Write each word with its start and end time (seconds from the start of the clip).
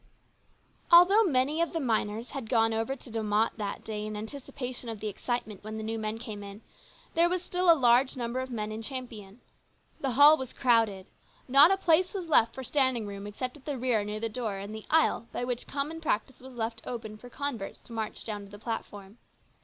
Although 0.91 1.25
many 1.25 1.61
of 1.61 1.73
the 1.73 1.79
miners 1.79 2.31
had 2.31 2.49
gone 2.49 2.73
over 2.73 2.95
to 2.95 3.11
De 3.11 3.19
Mofct 3.19 3.57
that 3.57 3.83
day 3.83 4.03
in 4.07 4.17
anticipation 4.17 4.89
of 4.89 4.99
the 4.99 5.07
excitement 5.09 5.63
when 5.63 5.77
the 5.77 5.83
new 5.83 5.99
men 5.99 6.17
came 6.17 6.41
in, 6.41 6.63
there 7.13 7.29
was 7.29 7.43
still 7.43 7.71
a 7.71 7.77
large 7.77 8.17
number 8.17 8.39
of 8.39 8.49
men 8.49 8.71
in 8.71 8.81
Champion. 8.81 9.41
The 9.99 10.13
hall 10.13 10.37
was 10.37 10.53
crowded. 10.53 11.05
Not 11.47 11.69
a 11.69 11.77
place 11.77 12.15
was 12.15 12.29
left 12.29 12.55
for 12.55 12.63
standing 12.63 13.05
room 13.05 13.27
except 13.27 13.57
at 13.57 13.65
the 13.65 13.77
rear 13.77 14.03
near 14.03 14.19
the 14.19 14.27
door 14.27 14.57
and 14.57 14.73
the 14.73 14.87
aisle 14.89 15.27
which 15.35 15.67
by 15.67 15.71
common 15.71 16.01
practice 16.01 16.39
was 16.41 16.55
left 16.55 16.81
open 16.83 17.15
for 17.15 17.29
converts 17.29 17.77
to 17.81 17.93
march 17.93 18.25
down 18.25 18.45
to 18.45 18.49
the 18.49 18.57
platform. 18.57 19.19